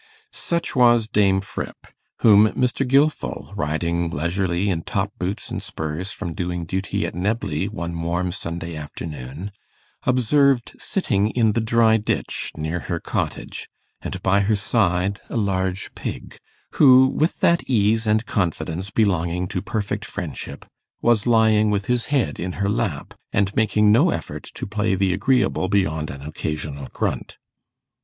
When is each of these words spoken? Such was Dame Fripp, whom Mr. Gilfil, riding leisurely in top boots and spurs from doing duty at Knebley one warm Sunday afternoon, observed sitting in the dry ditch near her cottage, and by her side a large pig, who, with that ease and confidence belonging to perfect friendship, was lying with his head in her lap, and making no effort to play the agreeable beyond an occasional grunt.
Such 0.33 0.75
was 0.75 1.07
Dame 1.07 1.41
Fripp, 1.41 1.85
whom 2.21 2.47
Mr. 2.53 2.83
Gilfil, 2.87 3.53
riding 3.55 4.09
leisurely 4.09 4.67
in 4.71 4.81
top 4.81 5.11
boots 5.19 5.51
and 5.51 5.61
spurs 5.61 6.11
from 6.11 6.33
doing 6.33 6.65
duty 6.65 7.05
at 7.05 7.13
Knebley 7.13 7.69
one 7.69 8.01
warm 8.01 8.31
Sunday 8.31 8.75
afternoon, 8.75 9.51
observed 10.07 10.75
sitting 10.79 11.29
in 11.29 11.51
the 11.51 11.61
dry 11.61 11.97
ditch 11.97 12.51
near 12.57 12.79
her 12.79 12.99
cottage, 12.99 13.69
and 14.01 14.23
by 14.23 14.39
her 14.39 14.55
side 14.55 15.21
a 15.29 15.37
large 15.37 15.93
pig, 15.93 16.39
who, 16.77 17.05
with 17.05 17.39
that 17.41 17.61
ease 17.69 18.07
and 18.07 18.25
confidence 18.25 18.89
belonging 18.89 19.47
to 19.49 19.61
perfect 19.61 20.03
friendship, 20.03 20.65
was 21.03 21.27
lying 21.27 21.69
with 21.69 21.85
his 21.85 22.05
head 22.05 22.39
in 22.39 22.53
her 22.53 22.71
lap, 22.71 23.13
and 23.31 23.55
making 23.55 23.91
no 23.91 24.09
effort 24.09 24.41
to 24.55 24.65
play 24.65 24.95
the 24.95 25.13
agreeable 25.13 25.67
beyond 25.69 26.09
an 26.09 26.23
occasional 26.23 26.87
grunt. 26.87 27.37